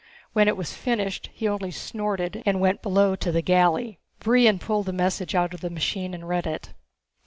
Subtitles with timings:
[0.33, 3.99] When it was finished he only snorted and went below to the galley.
[4.19, 6.73] Brion pulled the message out of the machine and read it.